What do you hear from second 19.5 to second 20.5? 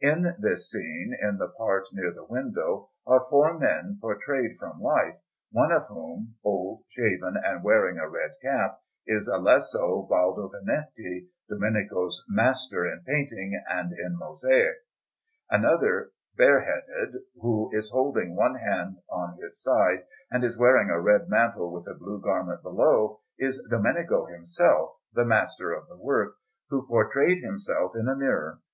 side and